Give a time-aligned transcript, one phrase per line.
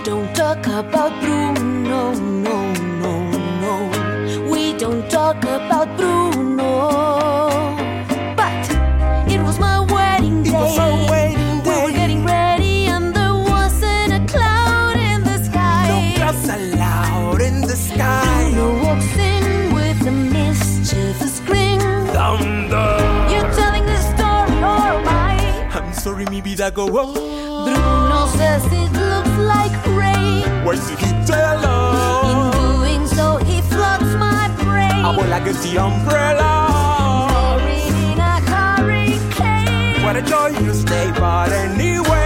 [0.00, 4.50] We don't talk about Bruno, no, no, no.
[4.50, 6.88] We don't talk about Bruno.
[8.34, 8.64] But
[9.30, 10.48] it was my wedding day.
[10.48, 15.36] It was our wedding We were getting ready, and there wasn't a cloud in the
[15.44, 15.88] sky.
[15.90, 16.16] No sky.
[16.16, 18.50] clouds allowed in the sky.
[18.54, 21.78] Bruno walks in with a mischievous grin.
[22.16, 22.96] Thunder.
[23.30, 25.68] You're telling this story, oh or am I?
[25.74, 27.12] I'm sorry, maybe that go wrong.
[27.12, 29.09] Bruno says it looks like
[30.76, 31.60] did he tell
[32.30, 35.04] In doing so, he floods my brain.
[35.04, 36.50] I will like the umbrella.
[37.58, 40.02] Buried in a hurricane.
[40.04, 42.19] What a joyous day, but anyway,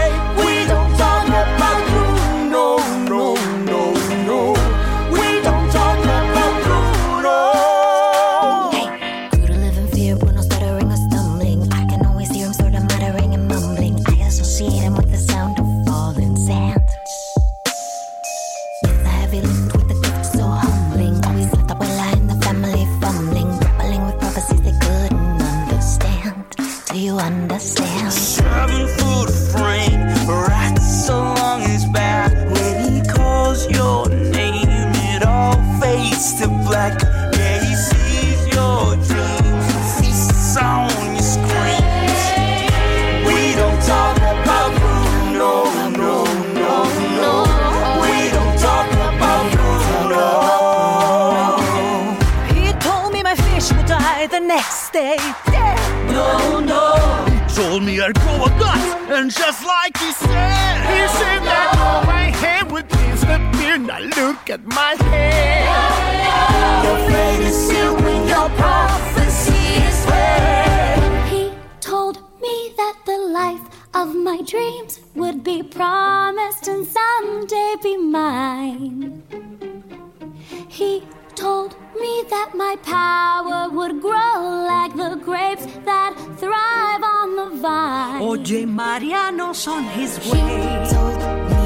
[58.55, 62.70] I'd grow a gut, and just like he said, he said that all my hand
[62.72, 63.78] would disappear.
[63.78, 66.84] Now look at my head.
[66.84, 71.28] Your fate is sealed when your prophecy is read.
[71.28, 73.60] He told me that the life
[73.94, 79.22] of my dreams would be promised and someday be mine.
[80.69, 81.02] He
[81.45, 84.37] told me that my power would grow
[84.73, 88.22] like the grapes that thrive on the vine.
[88.28, 91.63] Oye, Mariano's on his way.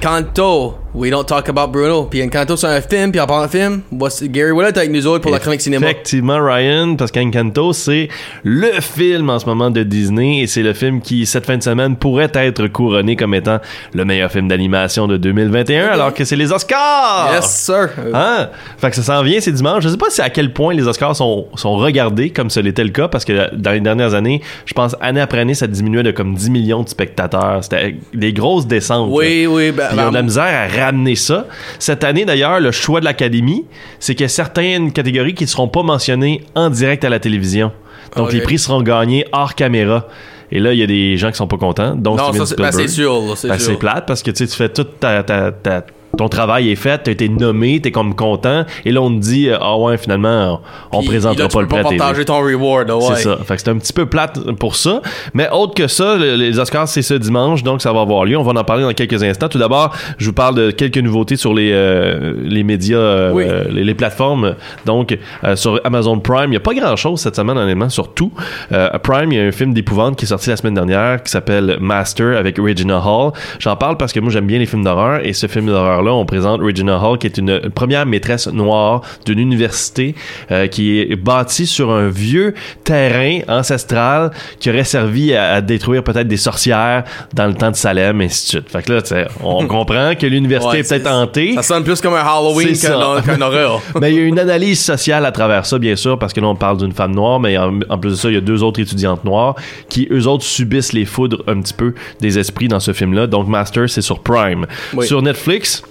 [0.00, 0.79] Encanto.
[0.92, 2.04] We don't talk about Bruno.
[2.04, 3.12] Puis Encanto, c'est un film.
[3.12, 5.86] Puis en parlant de film, voici Gary Willett avec nous autres pour la chronique cinéma?
[5.86, 8.08] Effectivement, Ryan, parce qu'Encanto, c'est
[8.42, 11.62] le film en ce moment de Disney et c'est le film qui, cette fin de
[11.62, 13.60] semaine, pourrait être couronné comme étant
[13.94, 17.30] le meilleur film d'animation de 2021, alors que c'est les Oscars!
[17.34, 17.90] Yes, sir.
[18.12, 18.48] Hein?
[18.78, 19.84] Fait que ça s'en vient, c'est dimanche.
[19.84, 22.84] Je sais pas si à quel point les Oscars sont, sont regardés comme ce l'était
[22.84, 26.02] le cas, parce que dans les dernières années, je pense, année après année, ça diminuait
[26.02, 27.62] de comme 10 millions de spectateurs.
[27.62, 29.10] C'était des grosses descentes.
[29.12, 29.50] Oui, là.
[29.50, 29.70] oui.
[29.70, 31.46] Ben, Puis ils ont de la ben, misère à ramener ça.
[31.78, 33.64] Cette année, d'ailleurs, le choix de l'Académie,
[33.98, 37.18] c'est qu'il y a certaines catégories qui ne seront pas mentionnées en direct à la
[37.20, 37.72] télévision.
[38.16, 38.32] Donc, Ok.
[38.32, 40.08] les prix seront gagnés hors caméra.
[40.52, 41.94] Et là, il y a des gens qui sont pas contents.
[41.94, 43.12] Donc, non, ça, c'est ben, c'est sûr.
[43.20, 43.66] là, c'est Ben, sûr.
[43.72, 45.84] c'est plate parce que tu fais toute ta, ta- ta-
[46.18, 49.48] ton travail est fait, t'as été nommé, t'es comme content, et là on te dit
[49.48, 50.60] euh, ah ouais finalement
[50.92, 51.98] on, Puis, présentera là, tu pas peux le prix à pas télé.
[51.98, 52.90] partager ton reward.
[52.90, 53.00] ouais.
[53.14, 53.38] C'est ça.
[53.44, 55.00] Fait que c'est un petit peu plate pour ça.
[55.34, 58.36] Mais autre que ça, le- les Oscars, c'est ce dimanche, donc ça va avoir lieu.
[58.36, 59.48] On va en parler dans quelques instants.
[59.48, 63.44] Tout d'abord, je vous parle de quelques nouveautés sur les, euh, les médias, euh, Oui.
[63.70, 64.54] les, les plateformes.
[64.86, 68.32] Donc, euh, sur Amazon Prime, il n'y a pas grand-chose cette semaine, honnêtement, sur tout.
[68.72, 71.30] Euh, Prime, il y a un film d'épouvante qui est sorti la semaine dernière qui
[71.30, 73.32] s'appelle Master avec Regina Hall.
[73.58, 76.12] J'en parle parce que moi, j'aime bien les films d'horreur et ce film d'horreur là,
[76.12, 80.14] on présente Regina Hall, qui est une première maîtresse noire d'une université
[80.50, 82.54] euh, qui est bâtie sur un vieux
[82.84, 87.04] terrain ancestral qui aurait servi à, à détruire peut-être des sorcières
[87.34, 88.70] dans le temps de Salem, et ainsi de suite.
[88.70, 91.54] Fait que là, on comprend que l'université Ouais, est peut-être hantée.
[91.54, 93.80] Ça sonne plus comme un Halloween qu'un qu'un horreur.
[94.00, 96.48] Mais il y a une analyse sociale à travers ça, bien sûr, parce que là,
[96.48, 98.62] on parle d'une femme noire, mais en, en plus de ça, il y a deux
[98.62, 99.54] autres étudiantes noires
[99.88, 103.26] qui, eux autres, subissent les foudres un petit peu des esprits dans ce film-là.
[103.26, 104.66] Donc, Master, c'est sur Prime.
[104.94, 105.06] Oui.
[105.06, 105.82] Sur Netflix,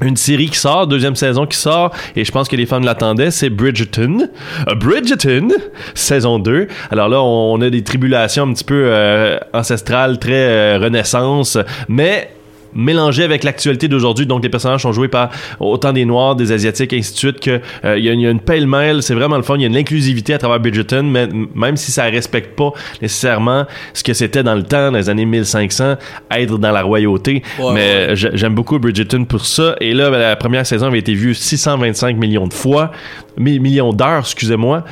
[0.00, 3.30] une série qui sort, deuxième saison qui sort, et je pense que les fans l'attendaient,
[3.30, 4.28] c'est Bridgerton.
[4.68, 5.48] Euh, Bridgerton,
[5.94, 6.68] saison 2.
[6.90, 11.58] Alors là, on, a des tribulations un petit peu euh, ancestrales, très euh, renaissance,
[11.88, 12.30] mais
[12.74, 14.26] mélangé avec l'actualité d'aujourd'hui.
[14.26, 15.30] Donc, les personnages sont joués par
[15.60, 18.26] autant des Noirs, des Asiatiques, ainsi de suite, que euh, il y, a- il y
[18.26, 19.02] a une pêle-mêle.
[19.02, 19.56] C'est vraiment le fun.
[19.56, 22.72] Il y a une inclusivité à travers Bridgerton, mais même si ça respecte pas
[23.02, 25.96] nécessairement ce que c'était dans le temps, dans les années 1500,
[26.30, 27.42] être dans la royauté.
[27.58, 28.14] Ouais, mais ouais.
[28.14, 29.76] j'aime beaucoup Bridgerton pour ça.
[29.80, 32.92] Et là, ben, la première saison avait été vue 625 millions de fois,
[33.36, 34.84] mi- millions d'heures, excusez-moi.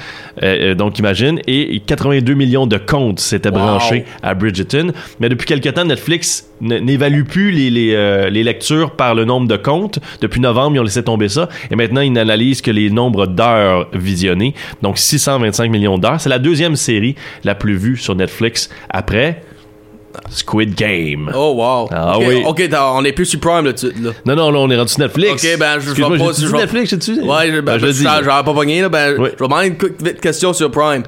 [0.43, 1.40] Euh, euh, donc, imagine.
[1.46, 3.55] Et 82 millions de comptes s'étaient Wow.
[3.58, 4.93] branchés à Bridgerton.
[5.20, 9.47] Mais depuis quelque temps, Netflix n'évalue plus les, les, euh, les lectures par le nombre
[9.49, 9.99] de comptes.
[10.20, 11.49] Depuis novembre, ils ont laissé tomber ça.
[11.70, 14.55] Et maintenant, ils n'analysent que les nombres d'heures visionnées.
[14.82, 16.20] Donc, 625 millions d'heures.
[16.20, 17.14] C'est la deuxième série
[17.44, 19.43] la plus vue sur Netflix après
[20.31, 21.31] Squid Game.
[21.35, 21.88] Oh, wow.
[21.93, 22.43] Ah Ok, oui.
[22.47, 24.12] Ok, on est plus sur Prime là, tu- là.
[24.25, 25.44] Non, non, là, on est rendu sur Netflix.
[25.44, 27.20] Ok, ben, je vais pas- je vais- Netflix, j'ai-tu?
[27.20, 28.02] Ouais, je, ben, Ben, je je dis.
[28.02, 28.88] j'avais pas pogné, là.
[28.88, 29.29] Ben, Oui.
[29.35, 31.02] je vais demander une question sur Prime.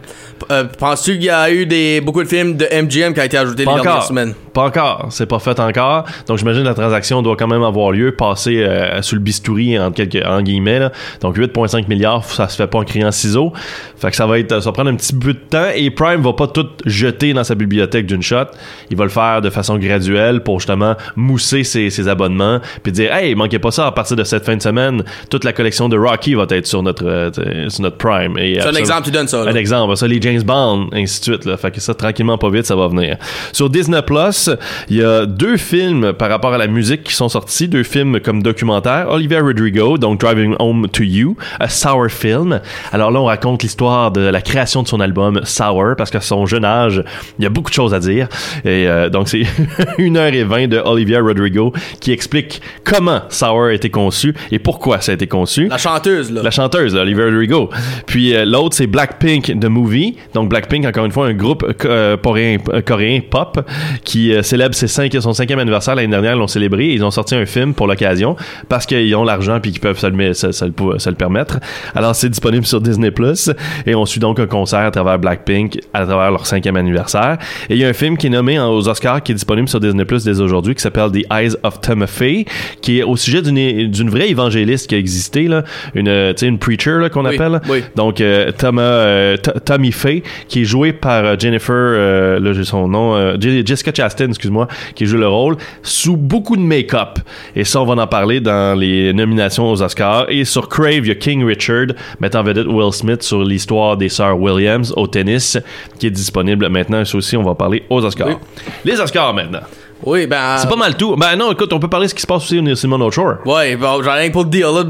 [0.50, 3.36] Euh, Penses-tu qu'il y a eu des, beaucoup de films de MGM qui ont été
[3.36, 4.04] ajoutés Pas les dernières encore.
[4.08, 4.34] semaines?
[4.54, 5.06] Pas encore.
[5.10, 6.04] C'est pas fait encore.
[6.26, 9.78] Donc, j'imagine que la transaction doit quand même avoir lieu, passer euh, sous le bistouri,
[9.78, 10.78] en, quelques, en guillemets.
[10.78, 10.92] Là.
[11.20, 13.52] Donc, 8,5 milliards, ça se fait pas en criant ciseaux.
[13.96, 15.66] Fait que ça va être, ça va prendre un petit peu de temps.
[15.74, 18.46] Et Prime va pas tout jeter dans sa bibliothèque d'une shot.
[18.90, 22.60] Il va le faire de façon graduelle pour justement mousser ses, ses abonnements.
[22.82, 25.52] Puis dire, hey, manquez pas ça, à partir de cette fin de semaine, toute la
[25.52, 28.34] collection de Rocky va être sur notre, euh, sur notre Prime.
[28.38, 29.44] C'est un exemple, tu donnes ça.
[29.44, 29.50] là.
[29.50, 31.44] un exemple, ça, les James Bond, ainsi de suite.
[31.44, 31.56] Là.
[31.56, 33.17] Fait que ça, tranquillement, pas vite, ça va venir.
[33.52, 34.50] Sur Disney Plus,
[34.88, 38.20] il y a deux films par rapport à la musique qui sont sortis, deux films
[38.20, 39.06] comme documentaire.
[39.11, 42.61] Olivia Rodrigo, donc Driving Home to You, a Sour Film.
[42.93, 46.46] Alors là, on raconte l'histoire de la création de son album Sour, parce qu'à son
[46.46, 47.02] jeune âge,
[47.38, 48.29] il y a beaucoup de choses à dire.
[48.64, 49.43] Et euh, donc, c'est
[49.99, 54.58] une heure et vingt de Olivia Rodrigo qui explique comment Sour a été conçu et
[54.58, 55.69] pourquoi ça a été conçu.
[55.69, 56.43] La chanteuse, là.
[56.43, 57.70] La chanteuse, là, Olivia Rodrigo.
[58.06, 60.17] Puis euh, l'autre, c'est Blackpink The Movie.
[60.34, 63.60] Donc Blackpink, encore une fois, un groupe euh, coréen, euh, coréen pop
[64.04, 66.34] qui euh, célèbre ses cinq, son cinquième anniversaire l'année dernière.
[66.34, 66.86] Ils l'ont célébré.
[66.88, 68.36] Ils ont sorti un film pour l'occasion
[68.69, 71.08] parce qu'ils ont l'argent puis qu'ils peuvent se le, met- se- se le pou- se
[71.08, 71.58] le permettre.
[71.94, 73.50] Alors c'est disponible sur Disney Plus
[73.86, 77.38] et on suit donc un concert à travers Blackpink à travers leur cinquième anniversaire.
[77.70, 79.80] Et il y a un film qui est nommé aux Oscars qui est disponible sur
[79.80, 82.44] Disney Plus dès aujourd'hui qui s'appelle The Eyes of Timothy
[82.82, 85.64] qui est au sujet d'une vraie évangéliste qui a existé là,
[85.94, 87.60] une une preacher qu'on Oui, appelle.
[87.69, 87.82] oui.
[87.96, 89.52] Donc euh, Thomas euh, T-
[90.48, 94.28] Qui est joué par euh, Jennifer euh, là j'ai son nom euh, Je- Jessica Chastain
[94.28, 97.18] excuse-moi qui joue le rôle sous beaucoup de make-up.
[97.56, 100.26] Et ça on va en parler dans les nominations aux Oscars.
[100.28, 101.86] Et sur Crave il y a King Richard
[102.20, 105.58] mettant en vedette Will Smith sur l'histoire des sœurs Williams au tennis
[105.98, 107.00] qui est disponible maintenant.
[107.00, 108.28] Et ça aussi on va parler aux Oscars.
[108.28, 108.34] Oui.
[108.84, 109.60] les Oscars maintenant
[110.04, 110.56] Oui, ben.
[110.58, 112.44] c'est pas mal tout ben non écoute on peut parler de ce qui se passe
[112.44, 114.84] aussi au Simon O'Shore Ouais, bon, j'en ai rien pour te dire, là.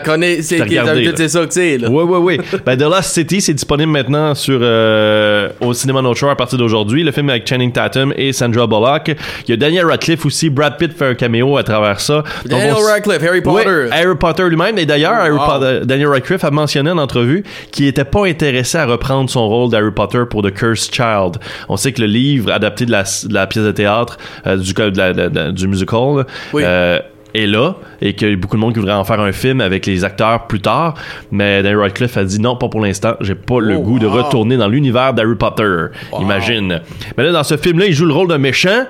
[0.00, 1.88] Connais, c'est ça que c'est, là.
[1.90, 2.46] Oui, oui, oui.
[2.66, 6.58] Ben, The Lost City, c'est disponible maintenant sur euh, au cinéma North Shore à partir
[6.58, 7.02] d'aujourd'hui.
[7.02, 9.08] Le film avec Channing Tatum et Sandra Bullock.
[9.46, 10.50] Il y a Daniel Radcliffe aussi.
[10.50, 12.16] Brad Pitt fait un caméo à travers ça.
[12.16, 13.88] Donc, Daniel on s- Radcliffe, Harry Oui, Potter.
[13.92, 14.76] Harry Potter lui-même.
[14.78, 15.84] Et d'ailleurs, Wow.
[15.84, 19.90] Daniel Radcliffe a mentionné en entrevue qu'il était pas intéressé à reprendre son rôle d'Harry
[19.92, 21.36] Potter pour The Cursed Child.
[21.68, 24.72] On sait que le livre adapté de la, de la pièce de théâtre, euh, du,
[24.72, 26.62] de la- de- de- du musical, là, Oui.
[26.64, 26.98] euh,
[27.32, 29.60] est là et qu'il y a beaucoup de monde qui voudrait en faire un film
[29.60, 30.94] avec les acteurs plus tard
[31.30, 34.06] mais Daniel Radcliffe a dit non pas pour l'instant j'ai pas le Oh, goût de
[34.08, 35.76] retourner dans l'univers d'Harry Potter.
[36.20, 36.80] Imagine.
[37.16, 38.84] Mais là dans ce film là il joue le rôle d'un méchant.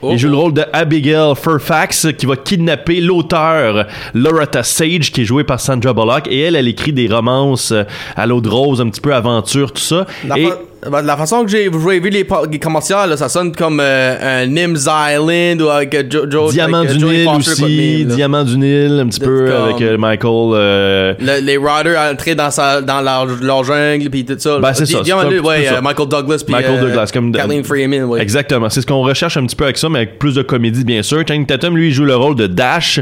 [0.00, 0.08] Oh.
[0.10, 5.24] il joue le rôle de Abigail Fairfax qui va kidnapper l'auteur Loretta Sage qui est
[5.26, 7.84] jouée par Sandra Bullock et elle elle écrit des romances euh,
[8.16, 10.06] à l'eau de rose un petit peu aventure tout ça.
[10.26, 10.48] La, et
[10.90, 14.46] ben, la façon que j'ai vu les, les commerciales, là, ça sonne comme euh, un
[14.46, 18.04] Nims Island ou avec euh, Jo- Jo- Diamant avec, euh, du Nil quoi de aussi.
[18.06, 22.50] Diamant du Nil un petit peu avec euh, Michael euh, Le- les Riders entrés dans,
[22.50, 24.58] sa, dans leur, leur jungle puis tout ça.
[24.58, 25.80] Ben, c'est ça, Diamant peu ouais, ça.
[25.80, 28.20] Michael Douglas puis Michael Douglas, comme de- Kathleen Freeman, ouais.
[28.20, 28.68] Exactement.
[28.68, 31.02] C'est ce qu'on recherche un petit peu avec ça, mais avec plus de comédie, bien
[31.02, 31.22] sûr.
[31.26, 33.00] Channing Tatum, lui, il joue le rôle de Dash.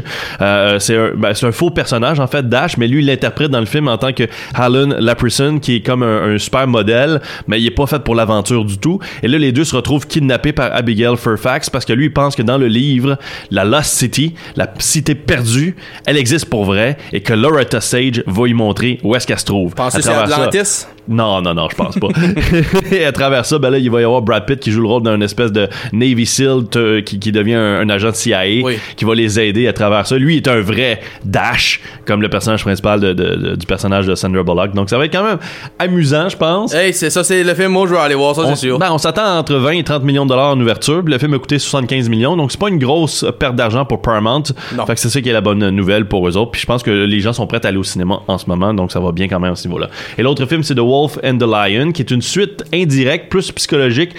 [0.79, 3.65] C'est un, ben, un faux personnage, en fait, Dash, mais lui, il l'interprète dans le
[3.65, 4.23] film en tant que
[4.53, 7.99] Alan Laprison, qui est comme un, un super modèle, mais il est est pas fait
[8.03, 8.99] pour l'aventure du tout.
[9.23, 12.35] Et là, les deux se retrouvent kidnappés par Abigail Fairfax parce que lui, il pense
[12.35, 13.17] que dans le livre,
[13.49, 15.75] la Lost City, la cité perdue,
[16.05, 19.45] elle existe pour vrai et que Loretta Sage va lui montrer où est-ce qu'elle se
[19.45, 19.73] trouve.
[19.75, 20.85] Pensez À ça- Atlantis?
[21.07, 22.07] Non, non, non, je pense pas.
[22.91, 24.87] et à travers ça, ben là, il va y avoir Brad Pitt qui joue le
[24.87, 28.41] rôle d'un espèce de Navy SEAL te- qui, qui devient un, un agent de CIA
[28.63, 28.77] Oui.
[28.95, 30.17] qui va les aider à travers ça.
[30.17, 34.15] Lui est un vrai Dash, comme le personnage principal de- de- de- du personnage de
[34.15, 34.73] Sandra Bullock.
[34.73, 35.39] Donc ça va être quand même
[35.79, 36.73] amusant, je pense.
[36.73, 38.77] Hey, c'est ça, c'est le film, moi je vais aller voir ça, c'est sûr.
[38.79, 41.03] ben, on s'attend entre 20 et 30 millions de dollars en ouverture.
[41.03, 44.01] puis Le film a coûté 75 millions, donc c'est pas une grosse perte d'argent pour
[44.01, 44.43] Paramount.
[44.75, 44.85] Non.
[44.85, 46.51] Fait que c'est ça qui est la bonne nouvelle pour eux autres.
[46.51, 48.73] Puis je pense que les gens sont prêts à aller au cinéma en ce moment,
[48.73, 49.89] donc ça va bien quand même à ce niveau-là.
[50.17, 53.51] Et l'autre film, c'est The Wolf and the Lion, qui est une suite indirecte, plus
[53.51, 54.11] psychologique,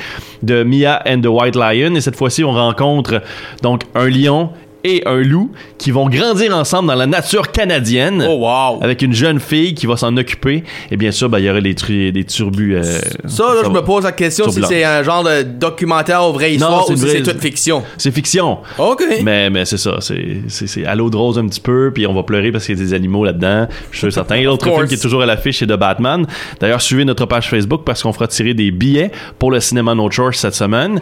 [0.42, 1.94] de Mia and the White Lion.
[1.94, 3.22] Et cette fois-ci, on rencontre
[3.62, 4.50] donc un lion
[4.84, 8.82] et un loup qui vont grandir ensemble dans la nature canadienne Oh wow!
[8.82, 10.64] avec une jeune fille qui va s'en occuper.
[10.90, 12.76] Et bien sûr, ben, il y aurait des, tru- des turbus.
[12.76, 12.82] euh,
[13.26, 16.50] Ça, là, je me pose la question si c'est un genre de documentaire ou vraie
[16.50, 17.82] Non, histoire c'est ou si vraie- c'est toute fiction.
[17.98, 18.58] C'est fiction.
[18.78, 19.02] Ok.
[19.22, 22.06] Mais, mais c'est ça, c'est, c'est, c'est à l'eau de rose un petit peu, puis
[22.06, 23.68] on va pleurer parce qu'il y a des animaux là-dedans.
[23.90, 24.36] Je suis certain.
[24.36, 26.26] Et l'autre film qui est toujours à l'affiche, c'est The Batman.
[26.60, 30.08] D'ailleurs, suivez notre page Facebook parce qu'on fera tirer des billets pour le cinéma No
[30.32, 31.00] cette semaine.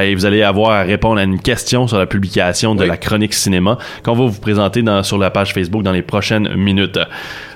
[0.00, 2.88] Et vous allez avoir à répondre à une question sur la publication de Oui.
[2.88, 6.54] la chronique cinéma qu'on va vous présenter dans, sur la page Facebook dans les prochaines
[6.56, 6.98] minutes.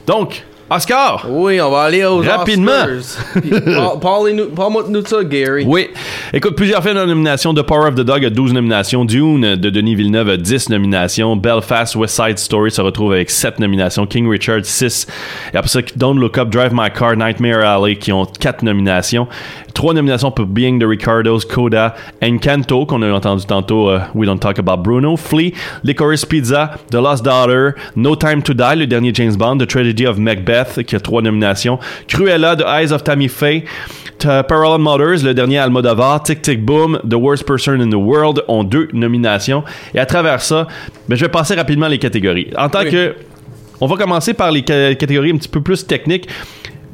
[0.07, 1.25] Donc, Oscar!
[1.29, 2.73] Oui, on va aller aux Rapidement.
[4.01, 5.65] Parle- parle-moi de nous de ça, Gary.
[5.65, 5.89] Oui.
[6.33, 7.55] Écoute, plusieurs films en nomination.
[7.55, 9.05] The Power of the Dog a 12 nominations.
[9.05, 11.37] Dune de Denis Villeneuve a 10 nominations.
[11.37, 14.07] Belfast, West Side Story se retrouve avec 7 nominations.
[14.07, 15.07] King Richard, 6.
[15.55, 19.29] Et après ça, Don't Look Up, Drive My Car, Nightmare Alley qui ont 4 nominations.
[19.77, 24.39] 3 nominations pour Being the Ricardos, Coda, Encanto, qu'on a entendu tantôt, euh, We Don't
[24.41, 25.53] Talk About Bruno, Flea,
[25.85, 30.07] Licorice Pizza, The Lost Daughter, No Time to Die, le dernier James Bond, The Tragedy
[30.07, 31.79] of Macbeth, qui a 3 nominations,
[32.09, 33.65] Cruella, The Eyes of Tammy Faye,
[34.19, 38.65] Parallel Mothers, le dernier Almodovar, Tic Tic Boom, The Worst Person in the World ont
[38.65, 39.63] deux nominations.
[39.95, 40.67] Et à travers ça,
[41.07, 42.51] ben, je vais passer rapidement les catégories.
[42.57, 42.91] En tant Oui.
[42.91, 43.15] que...
[43.79, 46.27] On va commencer par les ca- catégories un petit peu plus techniques.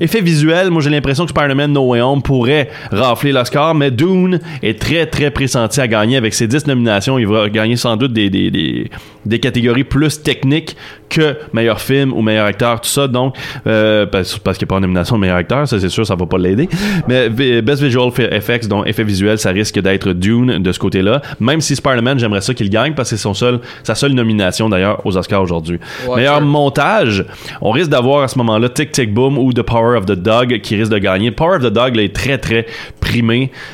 [0.00, 4.40] Effet visuel, moi j'ai l'impression que Spider-Man No Way Home pourrait rafler l'Oscar, mais Dune
[4.62, 7.18] est très très pressenti à gagner avec ses 10 nominations.
[7.18, 8.90] Il va gagner sans doute des, des, des,
[9.24, 10.76] des catégories plus techniques
[11.08, 13.06] que meilleur film ou meilleur acteur, tout ça.
[13.06, 15.88] Donc, euh, parce, parce qu'il n'y a pas de nomination de meilleur acteur, ça c'est
[15.90, 16.68] sûr, ça va pas l'aider.
[17.06, 21.20] Mais Best Visual Effects, donc effet visuel, ça risque d'être Dune de ce côté-là.
[21.38, 24.68] Même si Spider-Man, j'aimerais ça qu'il gagne parce que c'est son seul, sa seule nomination
[24.68, 25.78] d'ailleurs aux Oscars aujourd'hui.
[26.16, 27.24] Meilleur montage,
[27.60, 30.60] on risque d'avoir à ce moment-là Tic Tic Boom ou The Power of the Dog
[30.62, 31.30] qui risque de gagner.
[31.30, 32.66] Power of the Dog est très très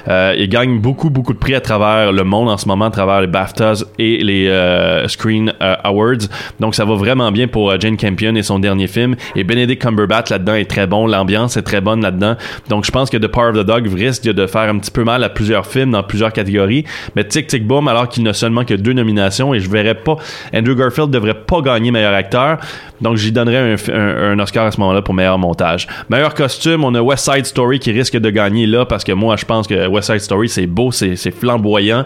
[0.09, 2.91] Euh, il gagne beaucoup beaucoup de prix à travers le monde en ce moment, à
[2.91, 6.27] travers les BAFTAs et les euh, Screen euh, Awards.
[6.61, 9.15] Donc ça va vraiment bien pour Jane Campion et son dernier film.
[9.37, 11.07] Et Benedict Cumberbatch là-dedans est très bon.
[11.07, 12.37] L'ambiance est très bonne là-dedans.
[12.69, 15.05] Donc je pense que The Power of the Dog risque de faire un petit peu
[15.05, 16.85] mal à plusieurs films dans plusieurs catégories.
[17.15, 20.17] Mais Tic Tic Boom, alors qu'il n'a seulement que deux nominations et je verrais pas
[20.55, 22.59] Andrew Garfield devrait pas gagner meilleur acteur.
[23.01, 25.87] Donc j'y donnerais un- un Oscar à ce moment-là pour meilleur montage.
[26.09, 29.28] Meilleur costume, on a West Side Story qui risque de gagner là parce que moi
[29.37, 32.05] je pense que West Side Story c'est beau, c'est flamboyant.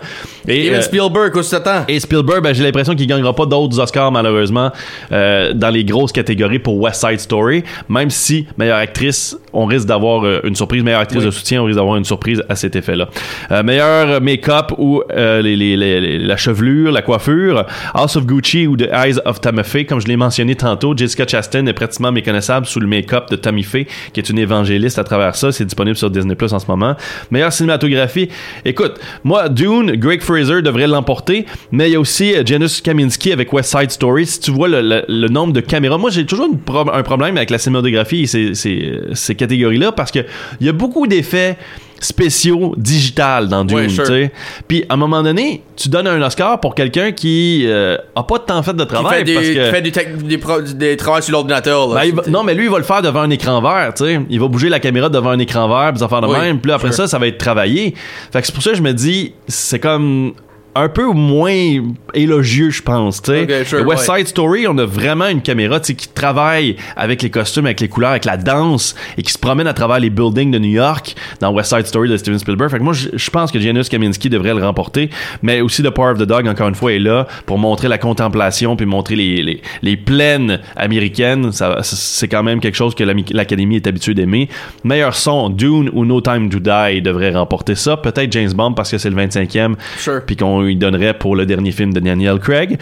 [0.49, 1.85] Et, Steven euh, Spielberg, t'attends?
[1.89, 4.71] et Spielberg, ben, j'ai l'impression qu'il gagnera pas d'autres Oscars malheureusement
[5.13, 7.63] euh, dans les grosses catégories pour West Side Story.
[7.89, 10.83] Même si meilleure actrice, on risque d'avoir euh, une surprise.
[10.83, 11.27] Meilleure actrice Oui.
[11.27, 13.09] de soutien, on risque d'avoir une surprise à cet effet-là.
[13.51, 17.65] Euh, meilleur make-up ou les, les- les- les- la chevelure, la coiffure,
[17.95, 21.27] House of Gucci ou The Eyes of Tammy Faye, comme je l'ai mentionné tantôt, Jessica
[21.27, 25.05] Chastain est pratiquement méconnaissable sous le make-up de Tammy Faye, qui est une évangéliste à
[25.05, 25.53] travers ça.
[25.53, 26.95] C'est disponible sur Disney Plus en ce moment.
[27.31, 28.29] Meilleure cinématographie.
[28.65, 33.33] Écoute, moi, Dune, Greg Fraser devrait l'emporter, mais il y a aussi euh, Janus Kaminski
[33.33, 34.27] avec West Side Story.
[34.27, 36.49] Si tu vois le, nombre de caméras, moi j'ai toujours
[36.93, 40.21] un problème avec la cinématographie et ces, ces- catégories-là parce que
[40.61, 41.57] il y a beaucoup d'effets
[42.03, 44.05] spéciaux digitales dans Dune, Ouais, sure.
[44.05, 44.33] tu sais.
[44.69, 48.39] Puis à un moment donné, tu donnes un Oscar pour quelqu'un qui euh, a pas
[48.39, 50.61] de temps fait de Qui travail fait, des, parce qui que fait du, des, pro-
[50.61, 51.89] des travaux sur l'ordinateur.
[51.95, 54.21] ben, non, mais lui, il va le faire devant un écran vert, tu sais.
[54.29, 56.61] Il va bouger la caméra devant un écran vert, puis ça faire de Oui, même.
[56.61, 56.97] Puis après sure.
[57.05, 57.95] ça, ça va être travaillé.
[58.33, 60.33] Fait que c'est pour ça que je me dis, c'est comme
[60.75, 61.83] un peu moins
[62.15, 63.43] élogieux, je pense, tu sais.
[63.43, 64.19] Ok, sure, West ouais.
[64.19, 68.11] Side Story, on a vraiment une caméra, qui travaille avec les costumes, avec les couleurs,
[68.11, 71.53] avec la danse, et qui se promène à travers les buildings de New York dans
[71.53, 72.71] West Side Story de Steven Spielberg.
[72.71, 75.11] Fait que moi, je, pense que Janusz Kaminski devrait le remporter,
[75.43, 77.99] mais aussi The Power of the Dog, encore une fois, est là pour montrer la
[77.99, 81.53] contemplation, puis montrer les, les, les plaines américaines.
[81.53, 84.49] Ça, c'est quand même quelque chose que l'Académie est habituée d'aimer.
[84.85, 87.97] Meilleur son, Dune ou No Time to Die devrait remporter ça.
[87.97, 90.23] Peut-être James Bond parce que c'est le 25e, Sure.
[90.27, 92.79] puis qu'on lui donnerait pour le dernier film de Daniel Craig.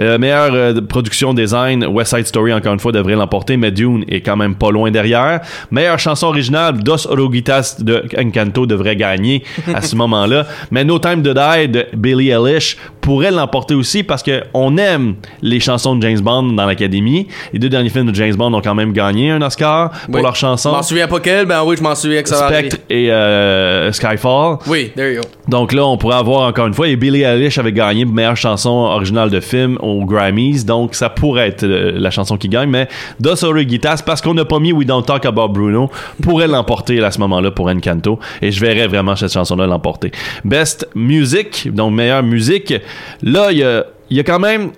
[0.00, 4.04] Euh, meilleure euh, production design, West Side Story encore une fois devrait l'emporter, mais Dune
[4.08, 5.40] est quand même pas loin derrière.
[5.70, 9.42] Meilleure chanson originale, Dos Oruguitas de Encanto devrait gagner
[9.74, 10.46] à ce moment-là.
[10.70, 15.14] Mais No Time to Die de Billie Eilish pourrait l'emporter aussi parce que on aime
[15.42, 17.26] les chansons de James Bond dans l'Académie.
[17.52, 20.22] Les deux derniers films de James Bond ont quand même gagné un Oscar pour Oui.
[20.22, 20.70] leurs Je chansons.
[20.72, 24.58] m'en souviens pas quel, ben oui, je m'en souviens que ça Spectre et euh, Skyfall.
[24.66, 25.28] Oui, there you go.
[25.48, 28.70] Donc là, on pourrait avoir encore une fois, et Billie Eilish avait gagné meilleure chanson
[28.70, 32.88] originale de film aux Grammys, donc ça pourrait être euh, la chanson qui gagne, mais
[33.20, 35.90] Dos Oruguitas, parce qu'on n'a pas mis We Don't Talk About Bruno,
[36.22, 40.12] pourrait l'emporter à ce moment-là pour Encanto, et je verrais vraiment cette chanson-là l'emporter.
[40.44, 42.74] Best Music, donc meilleure musique,
[43.22, 43.58] là, il
[44.10, 44.70] y a quand même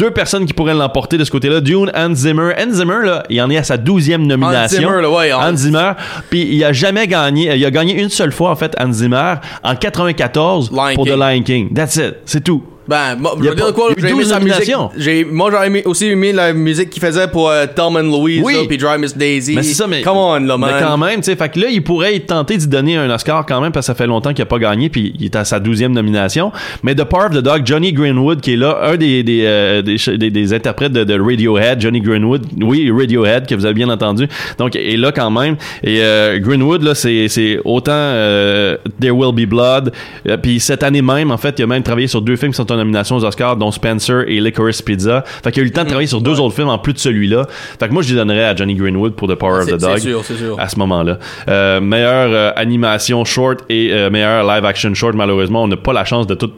[0.00, 1.60] deux personnes qui pourraient l'emporter de ce côté-là.
[1.60, 2.52] Dune, Hans Zimmer.
[2.58, 4.78] Hans Zimmer, là, il en est à sa douzième nomination.
[4.80, 5.92] Zimmer, là, ouais, Hans Hans- Zimmer.
[6.30, 7.54] Puis il a jamais gagné.
[7.54, 11.14] Il a gagné une seule fois, en fait, Hans Zimmer, en 94 Lion pour King.
[11.14, 11.74] The Lion King.
[11.74, 12.16] That's it.
[12.24, 12.62] C'est tout.
[12.88, 14.74] Ben, moi, Il je veux dire quoi, il j'ai aimé 12 sa musique.
[14.96, 18.42] J'ai, moi, j'ai aimé- aussi aimé la musique qu'il faisait pour euh, Thelma and Louise,
[18.44, 18.66] Oui.
[18.66, 19.54] puis Dry Miss Daisy.
[19.54, 20.00] Mais c'est ça, mais.
[20.02, 20.70] Come on, là, man.
[20.74, 23.08] Mais quand même, tu sais, fait que là, il pourrait être tenté d'y donner un
[23.10, 25.36] Oscar quand même parce que ça fait longtemps qu'il a pas gagné puis il est
[25.36, 26.50] à sa douzième nomination.
[26.82, 29.82] Mais The Power of the Dog, Johnny Greenwood qui est là, un des des, euh,
[29.82, 33.88] des, des- des interprètes de, de Radiohead, Johnny Greenwood, oui Radiohead que vous avez bien
[33.90, 34.26] entendu,
[34.58, 35.56] donc est là quand même.
[35.84, 39.92] Et euh, Greenwood là, c'est c'est autant euh, There Will Be Blood,
[40.42, 42.72] puis cette année même en fait, il a même travaillé sur deux films qui sont
[42.72, 45.24] en nomination aux Oscars, dont Spencer et Licorice Pizza.
[45.42, 46.98] Fait qu'il a eu le temps de travailler sur deux autres films en plus de
[46.98, 47.46] celui-là.
[47.78, 49.98] Fait que moi je lui donnerais à Johnny Greenwood pour The Power of the Dog
[49.98, 50.58] c'est sûr, c'est sûr.
[50.58, 51.18] à ce moment-là.
[51.48, 55.92] Euh, meilleure euh, animation short et euh, meilleure live action short, malheureusement, on n'a pas
[55.92, 56.50] la chance de tout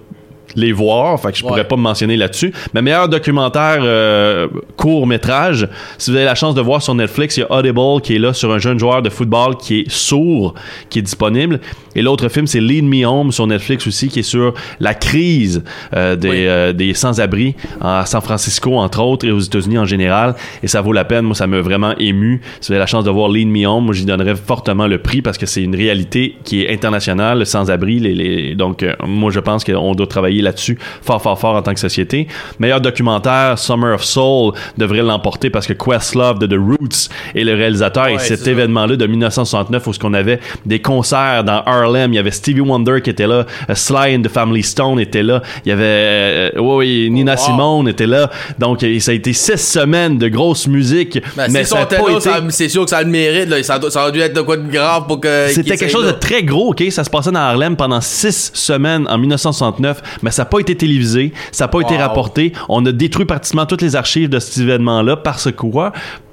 [0.55, 1.67] les voir, fait que je pourrais Ouais.
[1.67, 2.53] pas me mentionner là-dessus.
[2.75, 5.67] Mais meilleur documentaire euh, court métrage,
[5.99, 8.19] si vous avez la chance de voir sur Netflix, il y a Audible qui est
[8.19, 10.55] là sur un jeune joueur de football qui est sourd,
[10.91, 11.61] qui est disponible.
[11.95, 15.63] Et l'autre film, c'est Lead Me Home sur Netflix aussi, qui est sur la crise
[15.95, 16.37] euh, des, Oui.
[16.47, 20.35] euh, des sans-abri à San Francisco, entre autres, et aux États-Unis en général.
[20.63, 21.25] Et ça vaut la peine.
[21.25, 22.41] Moi, ça m'a vraiment ému.
[22.61, 24.99] Si vous avez la chance de voir Lead Me Home, moi, j'y donnerais fortement le
[24.99, 27.99] prix parce que c'est une réalité qui est internationale, le sans-abri.
[28.01, 31.75] Les, les- Donc, moi, je pense qu'on doit travailler là-dessus fort, fort, fort en tant
[31.75, 32.29] que société.
[32.59, 37.55] Meilleur documentaire, Summer of Soul, devrait l'emporter parce que Questlove de The Roots est le
[37.55, 42.17] réalisateur et cet événement-là de 1969 où ce qu'on avait des concerts dans Harlem, il
[42.17, 45.43] y avait Stevie Wonder qui était là, euh, Sly and the Family Stone était là,
[45.65, 47.39] il y avait euh, Nina Wow.
[47.39, 48.31] Simone était là.
[48.59, 51.97] Donc euh, ça a été six semaines de grosse musique, Ben, mais ça a pas
[52.11, 53.63] été c'est sûr que ça a le mérite, là.
[53.63, 55.49] Ça, ça aurait dû être de quoi de grave pour que.
[55.49, 56.85] C'était quelque chose de très gros, ok?
[56.91, 60.77] Ça se passait dans Harlem pendant six semaines en 1969, mais ça n'a pas été
[60.77, 62.53] télévisé, ça n'a pas été rapporté.
[62.69, 65.93] On a détruit pratiquement toutes les archives de cet événement-là parce que quoi?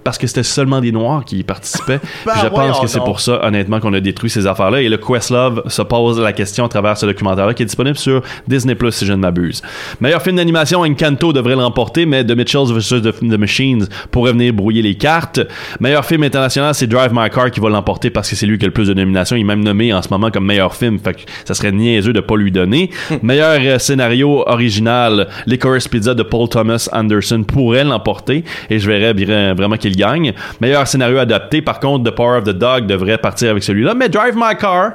[0.09, 1.99] Parce que c'était seulement des Noirs qui y participaient.
[2.25, 4.81] Ben, je pense que c'est pour ça, honnêtement, qu'on a détruit ces affaires-là.
[4.81, 8.23] Et le Questlove se pose la question à travers ce documentaire-là qui est disponible sur
[8.47, 9.61] Disney Plus, si je ne m'abuse.
[10.01, 13.01] Meilleur film d'animation, Encanto devrait le remporter, mais The Mitchells vs.
[13.03, 15.39] The, The Machines pourrait venir brouiller les cartes.
[15.79, 18.65] Meilleur film international, c'est Drive My Car qui va l'emporter parce que c'est lui qui
[18.65, 19.35] a le plus de nominations.
[19.35, 20.97] Il est même nommé en ce moment comme meilleur film.
[20.99, 22.89] Fait que ça serait niaiseux de pas lui donner.
[23.21, 29.13] meilleur euh, scénario original, Licorice Pizza de Paul Thomas Anderson pourrait l'emporter et je verrais
[29.13, 30.33] bien- vraiment qu'il gagne.
[30.61, 33.93] Meilleur scénario adapté, par contre, The Power of the Dog devrait partir avec celui-là.
[33.93, 34.93] Mais Drive My Car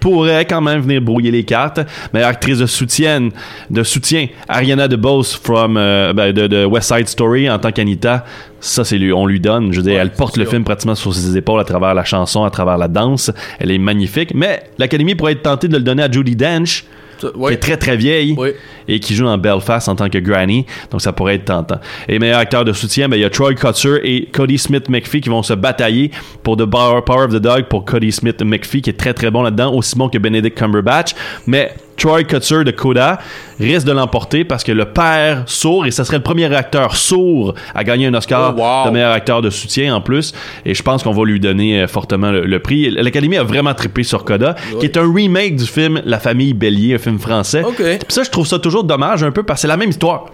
[0.00, 1.80] pourrait quand même venir brouiller les cartes.
[2.14, 3.28] Meilleure actrice de soutien,
[3.68, 8.24] de soutien, Ariana DeBose from euh, ben, de, de West Side Story en tant qu'Anita.
[8.58, 9.70] Ça, c'est lui, on lui donne.
[9.72, 10.52] Je veux dire, Ouais, elle porte le sûr.
[10.52, 13.30] film pratiquement sur ses épaules à travers la chanson, à travers la danse.
[13.58, 14.32] Elle est magnifique.
[14.34, 16.84] Mais l'Académie pourrait être tentée de le donner à Judy Dench,
[17.30, 18.50] Qui est très très vieille Oui.
[18.88, 20.66] et qui joue dans Belfast en tant que Granny.
[20.90, 21.78] Donc ça pourrait être tentant.
[22.08, 25.20] Et meilleur acteur de soutien, ben, il y a Troy Kotzer et Cody Smith McPhee
[25.20, 26.10] qui vont se batailler
[26.42, 29.30] pour The Power Power of the Dog pour Cody Smith McPhee qui est très très
[29.30, 31.12] bon là-dedans, aussi bon que Benedict Cumberbatch.
[31.46, 33.18] Mais Troy Kotzer de Coda
[33.60, 37.54] risque de l'emporter parce que le père sourd, et ce serait le premier acteur sourd
[37.74, 38.86] à gagner un Oscar Oh, wow.
[38.86, 40.32] de meilleur acteur de soutien en plus.
[40.64, 42.90] Et je pense qu'on va lui donner euh, fortement le, le prix.
[42.90, 46.94] L'Académie a vraiment trippé sur Coda, qui est un remake du film La famille Bélier,
[46.94, 47.62] un film français.
[47.62, 47.76] Ok.
[47.76, 50.26] Puis ça, je trouve ça toujours dommage un peu parce que c'est la même histoire.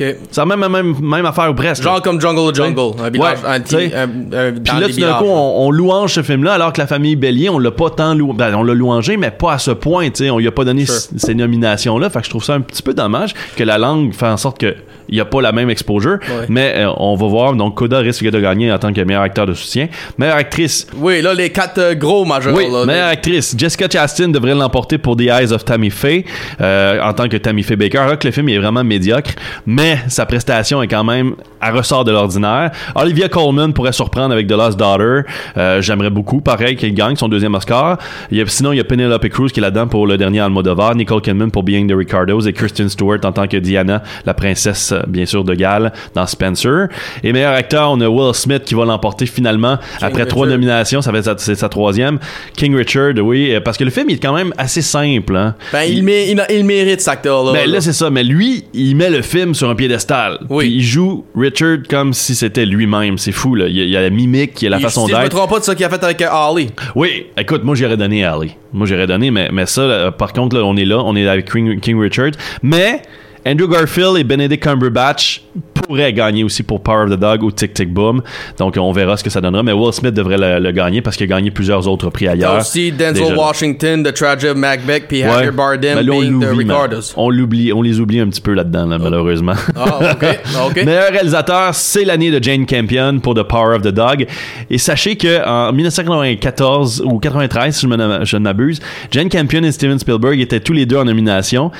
[0.00, 0.16] Ok.
[0.30, 1.82] C'est la même, même, même affaire ou presque.
[1.82, 3.02] Genre comme Jungle Jungle.
[3.02, 3.92] Un village, Ouais, un, tu sais.
[3.94, 6.86] un- un- Puis là, tout d'un coup, on, on louange ce film-là, alors que la
[6.86, 8.32] famille Bélier, on l'a pas tant loué.
[8.36, 10.30] Ben, on l'a louangé, mais pas à ce point, tu sais.
[10.30, 10.94] On lui a pas donné Sure.
[11.16, 12.10] ces nominations-là.
[12.10, 14.58] Fait que je trouve ça un petit peu dommage que la langue fait en sorte
[14.58, 14.74] que
[15.10, 16.18] il n'y a pas la même exposure.
[16.28, 16.44] Ouais.
[16.50, 17.54] Mais euh, on va voir.
[17.54, 19.88] Donc, Coda risque de gagner en tant que meilleur acteur de soutien.
[20.18, 22.54] Meilleure actrice, Oui, là, les quatre euh, gros majeurs.
[22.54, 23.54] oui, là, meilleure actrice.
[23.56, 26.26] Jessica Chastain devrait l'emporter pour The Eyes of Tammy Faye
[26.60, 27.96] euh, en tant que Tammy Faye Baker.
[27.98, 29.30] Alors que le film est vraiment médiocre,
[29.66, 32.70] mais sa prestation est quand même à ressort de l'ordinaire.
[32.94, 35.22] Olivia Colman pourrait surprendre avec The Lost Daughter.
[35.56, 37.98] Euh, J'aimerais beaucoup, pareil, qu'elle gagne son deuxième Oscar.
[38.30, 40.40] Il y a, sinon, il y a Penelope Cruz qui est là-dedans pour le dernier
[40.40, 44.34] Almodovar, Nicole Kidman pour Being the Ricardos et Kristen Stewart en tant que Diana, la
[44.34, 46.88] princesse, euh, bien sûr, de Galles dans Spencer.
[47.24, 51.02] Et meilleur acteur, on a Will Smith qui va l'emporter finalement après trois nominations.
[51.02, 52.18] Ça fait sa, sa troisième.
[52.56, 55.36] King Richard, oui, euh, parce que le film il est quand même assez simple.
[55.36, 55.54] Hein.
[55.72, 57.52] Ben, il, mé- il, il mérite cet acteur-là.
[57.52, 57.74] Ben là.
[57.74, 58.10] là, c'est ça.
[58.10, 60.38] Mais lui, il met le film sur un piédestal.
[60.50, 60.66] Oui.
[60.66, 63.16] Puis il joue Richard comme si c'était lui-même.
[63.16, 63.66] C'est fou, là.
[63.68, 65.12] Il y, a, il y a la mimique, il y a la Il- façon si
[65.12, 65.30] je me d'être.
[65.36, 66.68] trompe pas de ça qu'il a fait avec euh, Ali.
[66.94, 68.54] Oui, écoute, moi j'aurais donné Ali.
[68.74, 71.26] Moi j'aurais donné, mais, mais ça, là, par contre, là, on est là, on est
[71.26, 72.32] avec King, King Richard.
[72.62, 73.00] Mais
[73.46, 75.42] Andrew Garfield et Benedict Cumberbatch
[75.88, 78.20] pourraient gagner aussi pour Power of the Dog ou Tic Tic Boom.
[78.58, 79.62] Donc on verra ce que ça donnera.
[79.62, 82.58] Mais Will Smith devrait le, le gagner parce qu'il a gagné plusieurs autres prix ailleurs.
[82.58, 83.34] aussi Denzel Déjà.
[83.36, 85.30] Washington, The Tragedy of Macbeth, puis Ouais.
[85.30, 86.56] Javier Bardem Ben là, on being The.
[86.56, 87.12] Ricardos.
[87.16, 89.54] On l'oublie, on les oublie un petit peu là-dedans, là, malheureusement.
[89.74, 90.14] Ah,
[90.66, 90.84] ok.
[90.84, 94.26] Meilleur réalisateur, c'est l'année de Jane Campion pour The Power of the Dog.
[94.70, 99.98] Et sachez que en 1994 ou 93, si je ne m'abuse, Jane Campion et Steven
[99.98, 101.70] Spielberg étaient tous les deux en nomination.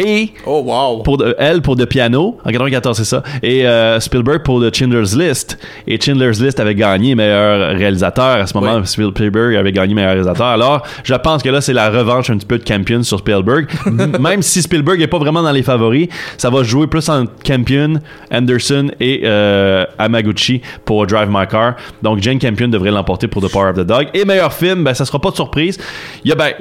[0.00, 1.02] Et Oh, wow.
[1.02, 2.38] pour de- elle pour The Piano.
[2.44, 3.22] En 94 c'est ça.
[3.42, 5.58] Et euh, Spielberg pour The Schindler's List.
[5.86, 8.36] Et Schindler's List avait gagné meilleur réalisateur.
[8.40, 8.86] À ce moment Oui.
[8.86, 10.46] Spielberg avait gagné meilleur réalisateur.
[10.46, 13.66] Alors je pense que là c'est la revanche un petit peu de Campion sur Spielberg.
[14.20, 17.94] Même si Spielberg est pas vraiment dans les favoris ça va jouer plus entre Campion
[18.32, 21.74] Anderson et euh, Amaguchi pour Drive My Car.
[22.02, 24.08] Donc Jane Campion devrait l'emporter pour The Power of the Dog.
[24.14, 25.78] Et meilleur film ben ça sera pas de surprise.
[26.24, 26.52] Il y a ben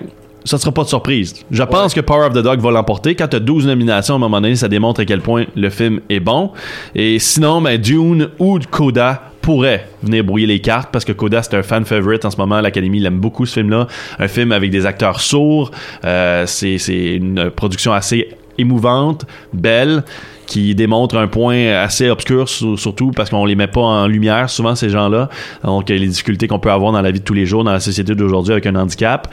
[0.45, 1.33] ça sera pas de surprise.
[1.51, 3.15] Je pense que Power of the Dog va l'emporter.
[3.15, 5.69] Quand tu as 12 nominations, à un moment donné, ça démontre à quel point le
[5.69, 6.51] film est bon.
[6.95, 11.55] Et sinon, ben, Dune ou Coda pourrait venir brouiller les cartes parce que Coda c'est
[11.55, 13.87] un fan favorite en ce moment l'Académie l'aime beaucoup ce film là
[14.19, 15.71] un film avec des acteurs sourds
[16.03, 20.03] Euh, c'est c'est une production assez émouvante belle
[20.49, 24.49] qui démontre un point assez obscur sur- surtout parce qu'on les met pas en lumière
[24.49, 25.29] souvent ces gens-là
[25.63, 27.79] donc les difficultés qu'on peut avoir dans la vie de tous les jours dans la
[27.79, 29.27] société d'aujourd'hui avec un handicap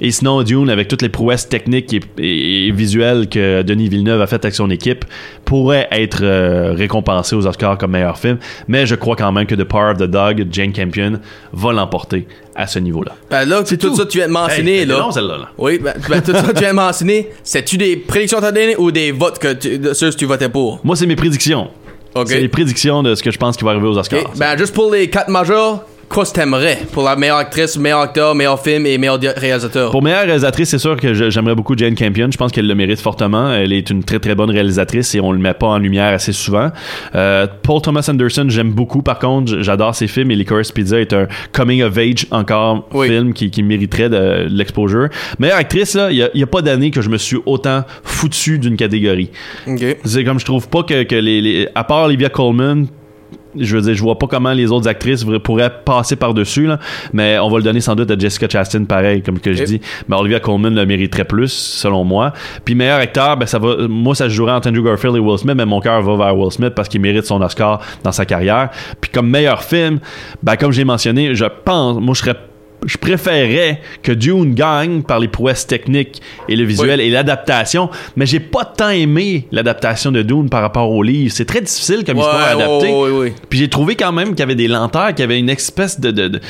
[0.00, 4.20] et sinon Dune avec toutes les prouesses techniques et, et- et visuelles que Denis Villeneuve
[4.20, 5.04] a faites avec son équipe
[5.44, 8.36] pourrait être euh, récompensé aux Oscars comme meilleur film
[8.68, 11.18] mais je crois quand même que The Power of the Dog Jane Campion
[11.52, 13.94] va l'emporter à ce niveau-là Ben là, c'est tout, tout.
[13.96, 14.98] ça que tu viens de mentionner, Hey, là.
[14.98, 15.48] non celle-là là.
[15.58, 18.50] Oui, ben, ben, tout ça que tu viens de mentionner, c'est-tu des prédictions que t'as
[18.50, 20.57] données ou des votes que tu, de ceux que tu votais pour?
[20.84, 21.68] Moi c'est mes prédictions.
[22.14, 22.28] Ok.
[22.28, 24.20] c'est les prédictions de ce que je pense qui va arriver aux Oscars.
[24.20, 28.00] Ok, Ben, juste pour les quatre majeurs, quoi tu t'aimerais pour la meilleure actrice, meilleur
[28.00, 29.90] acteur, meilleur film et meilleur réalisateur?
[29.90, 32.28] Pour meilleure réalisatrice, c'est sûr que j'aimerais beaucoup Jane Campion.
[32.32, 33.52] Je pense qu'elle le mérite fortement.
[33.52, 36.32] Elle est une très très bonne réalisatrice et on le met pas en lumière assez
[36.32, 36.70] souvent.
[37.14, 39.02] Euh, Paul Thomas Anderson, j'aime beaucoup.
[39.02, 43.08] Par contre, j'adore ses films et Licorice Pizza est un coming of age encore Oui.
[43.08, 45.08] film qui, qui mériterait de, de l'exposure.
[45.38, 47.38] Meilleure actrice, là, il y a, il y a pas d'année que je me suis
[47.46, 49.30] autant foutu d'une catégorie.
[49.66, 49.96] Ok.
[50.04, 52.86] C'est comme je trouve pas que, que les, les- à part Olivia Colman
[53.60, 56.78] je veux dire je vois pas comment les autres actrices pourraient passer par dessus là.
[57.12, 59.80] Mais on va le donner sans doute à Jessica Chastain pareil comme que je dis.
[60.08, 62.32] Mais Olivia Colman le mériterait plus selon moi.
[62.64, 65.38] Puis meilleur acteur ben ça va moi ça se jouerait entre Andrew Garfield et Will
[65.38, 68.24] Smith mais mon cœur va vers Will Smith parce qu'il mérite son Oscar dans sa
[68.24, 68.70] carrière.
[69.00, 70.00] Puis comme meilleur film
[70.42, 72.36] ben comme j'ai mentionné je pense moi je serais
[72.86, 78.24] je préférerais que Dune gagne par les prouesses techniques et le visuel et l'adaptation, mais
[78.26, 81.32] j'ai pas tant aimé l'adaptation de Dune par rapport au livre.
[81.34, 82.92] C'est très difficile comme Ouais, histoire à adapter.
[82.92, 83.32] ouais, ouais, ouais.
[83.50, 85.98] Puis j'ai trouvé quand même qu'il y avait des lenteurs, qu'il y avait une espèce
[86.00, 86.40] de, de, de,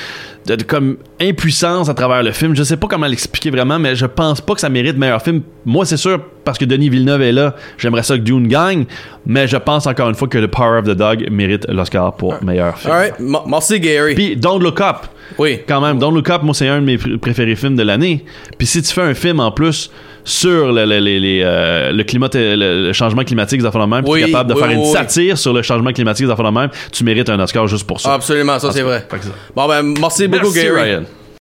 [0.47, 2.55] de- de comme impuissance à travers le film.
[2.55, 5.43] Je sais pas comment l'expliquer vraiment, mais je pense pas que ça mérite meilleur film.
[5.64, 8.85] Moi, c'est sûr, parce que Denis Villeneuve est là, j'aimerais ça que Dune gagne,
[9.27, 12.43] mais je pense encore une fois que The Power of the Dog mérite l'Oscar pour
[12.43, 12.93] meilleur film.
[12.93, 14.14] Alright, M- merci Gary.
[14.14, 15.07] Puis Don't Look Up.
[15.37, 15.61] Oui.
[15.69, 18.25] Quand même, Don't Look Up, moi, c'est un de mes pr- préférés films de l'année.
[18.57, 19.91] Puis si tu fais un film en plus
[20.25, 24.03] sur le, le, les, euh, le climat, le, le changement climatique, des affaires de même,
[24.05, 26.27] puis Oui, tu es capable de oui, faire oui, une satire sur le changement climatique,
[26.27, 28.14] des affaires de même, tu mérites un Oscar juste pour ça.
[28.14, 29.07] Absolument, ça c'est vrai.
[29.55, 30.69] Bon ben, merci beaucoup Gary.
[30.71, 31.03] Ryan.